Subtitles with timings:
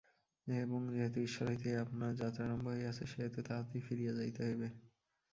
[0.47, 4.67] এবং যেহেতু ঈশ্বর হইতেই আপনার যাত্রারম্ভ হইয়াছে, সেহেতু তাঁহাতেই ফিরিয়া যাইতে হইবে।